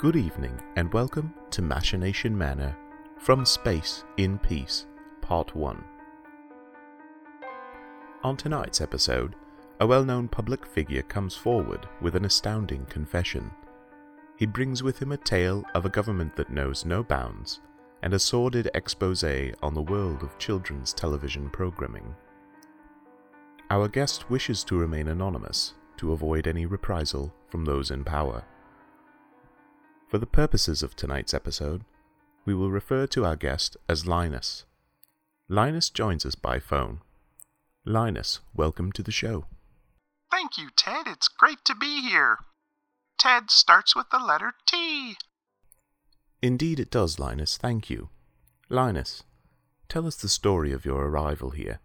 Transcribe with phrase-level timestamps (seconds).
[0.00, 2.74] Good evening and welcome to Machination Manor
[3.18, 4.86] from Space in Peace,
[5.20, 5.84] Part 1.
[8.24, 9.36] On tonight's episode,
[9.78, 13.50] a well known public figure comes forward with an astounding confession.
[14.38, 17.60] He brings with him a tale of a government that knows no bounds
[18.02, 22.14] and a sordid expose on the world of children's television programming.
[23.68, 28.44] Our guest wishes to remain anonymous to avoid any reprisal from those in power.
[30.10, 31.84] For the purposes of tonight's episode,
[32.44, 34.64] we will refer to our guest as Linus.
[35.48, 37.00] Linus joins us by phone.
[37.84, 39.46] Linus, welcome to the show.
[40.28, 41.06] Thank you, Ted.
[41.06, 42.38] It's great to be here.
[43.20, 45.14] Ted starts with the letter T.
[46.42, 47.56] Indeed, it does, Linus.
[47.56, 48.08] Thank you.
[48.68, 49.22] Linus,
[49.88, 51.78] tell us the story of your arrival here.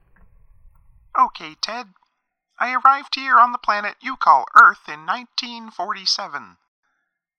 [1.16, 1.90] Okay, Ted.
[2.60, 6.58] I arrived here on the planet you call Earth in 1947.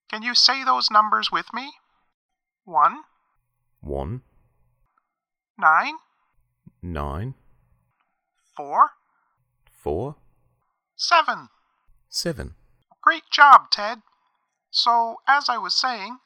[0.08, 1.72] Can you say those numbers with me?
[2.64, 3.02] One,
[3.80, 4.22] One,
[5.58, 5.96] nine,
[6.82, 7.34] nine,
[8.56, 8.92] four,
[9.70, 10.16] four,
[10.96, 11.48] seven.
[12.08, 12.54] seven.
[13.02, 14.02] Great job, Ted.
[14.70, 16.18] So, as I was saying,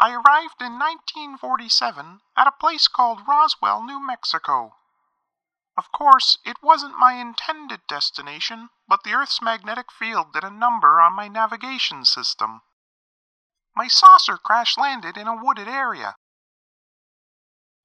[0.00, 4.74] I arrived in 1947 at a place called Roswell, New Mexico.
[5.76, 11.00] Of course, it wasn't my intended destination, but the Earth's magnetic field did a number
[11.00, 12.62] on my navigation system.
[13.76, 16.16] My saucer crash landed in a wooded area.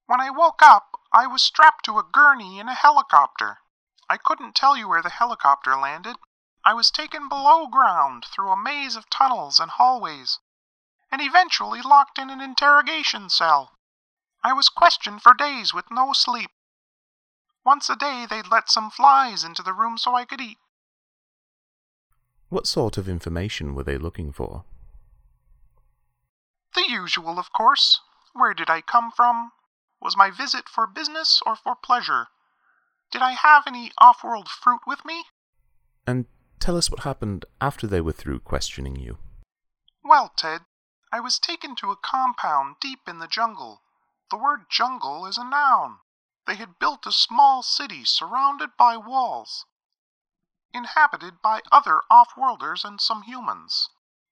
[0.05, 3.59] When I woke up, I was strapped to a gurney in a helicopter.
[4.07, 6.17] I couldn't tell you where the helicopter landed.
[6.63, 10.39] I was taken below ground through a maze of tunnels and hallways,
[11.11, 13.77] and eventually locked in an interrogation cell.
[14.43, 16.51] I was questioned for days with no sleep.
[17.63, 20.59] Once a day, they'd let some flies into the room so I could eat.
[22.49, 24.65] What sort of information were they looking for?
[26.75, 27.99] The usual, of course.
[28.33, 29.51] Where did I come from?
[29.99, 32.27] Was my visit for business or for pleasure?
[33.11, 35.25] Did I have any off world fruit with me?
[36.05, 36.27] And
[36.59, 39.17] tell us what happened after they were through questioning you.
[40.03, 40.65] Well, Ted,
[41.11, 43.81] I was taken to a compound deep in the jungle.
[44.29, 45.99] The word jungle is a noun.
[46.45, 49.65] They had built a small city surrounded by walls,
[50.71, 53.89] inhabited by other off worlders and some humans.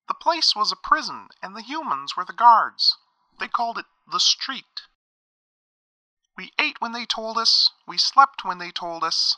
[0.08, 2.98] The place was a prison, and the humans were the guards.
[3.40, 4.88] They called it the street.
[6.38, 9.36] We ate when they told us, we slept when they told us.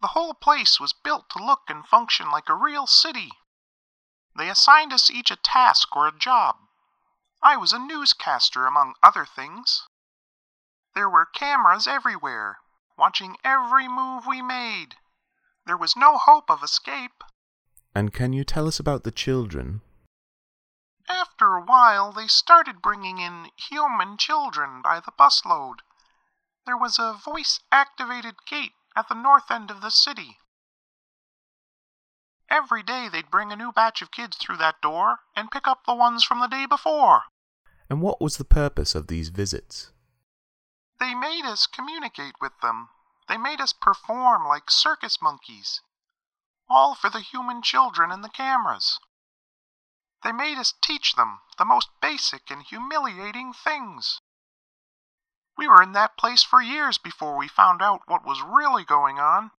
[0.00, 3.30] The whole place was built to look and function like a real city.
[4.34, 6.58] They assigned us each a task or a job.
[7.42, 9.86] I was a newscaster, among other things.
[10.94, 12.60] There were cameras everywhere,
[12.96, 14.96] watching every move we made.
[15.66, 17.22] There was no hope of escape.
[17.94, 19.80] And can you tell us about the children?
[21.08, 25.76] After a while, they started bringing in human children by the busload.
[26.66, 30.38] There was a voice activated gate at the north end of the city.
[32.50, 35.84] Every day they'd bring a new batch of kids through that door and pick up
[35.86, 37.22] the ones from the day before.
[37.90, 39.92] And what was the purpose of these visits?
[40.98, 42.88] They made us communicate with them.
[43.28, 45.80] They made us perform like circus monkeys.
[46.68, 48.98] All for the human children and the cameras.
[50.22, 54.20] They made us teach them the most basic and humiliating things.
[55.56, 59.20] We were in that place for years before we found out what was really going
[59.20, 59.52] on.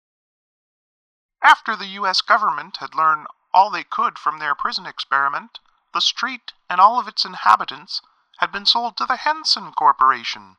[1.44, 2.22] After the U.S.
[2.22, 5.60] government had learned all they could from their prison experiment,
[5.94, 8.02] the street and all of its inhabitants
[8.40, 10.58] had been sold to the Henson Corporation.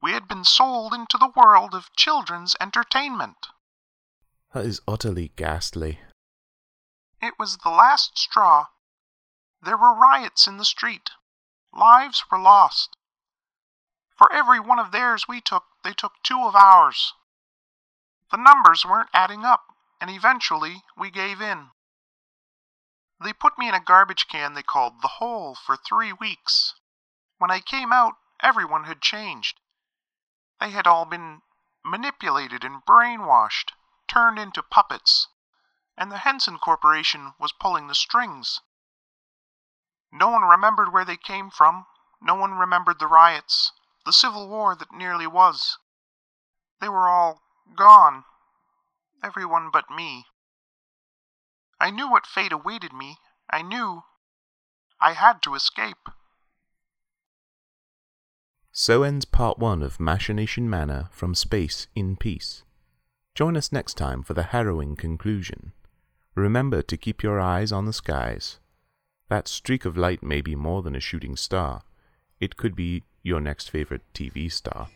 [0.00, 3.48] We had been sold into the world of children's entertainment.
[4.52, 6.00] That is utterly ghastly.
[7.22, 8.66] It was the last straw.
[9.62, 11.10] There were riots in the street.
[11.72, 12.96] Lives were lost.
[14.16, 17.14] For every one of theirs we took, they took two of ours.
[18.32, 21.70] The numbers weren't adding up, and eventually we gave in.
[23.22, 26.74] They put me in a garbage can they called the hole for three weeks.
[27.38, 29.60] When I came out, everyone had changed.
[30.58, 31.42] They had all been
[31.84, 33.72] manipulated and brainwashed,
[34.10, 35.28] turned into puppets,
[35.96, 38.60] and the Henson Corporation was pulling the strings.
[40.10, 41.86] No one remembered where they came from.
[42.20, 43.70] No one remembered the riots,
[44.04, 45.78] the civil war that nearly was.
[46.80, 47.40] They were all
[47.76, 48.24] gone.
[49.22, 50.26] Everyone but me.
[51.78, 53.18] I knew what fate awaited me.
[53.48, 54.02] I knew
[55.00, 56.08] I had to escape.
[58.72, 62.64] So ends part one of Machination Manor from Space in Peace.
[63.40, 65.72] Join us next time for the harrowing conclusion.
[66.34, 68.58] Remember to keep your eyes on the skies.
[69.30, 71.80] That streak of light may be more than a shooting star.
[72.38, 74.88] It could be your next favorite TV star.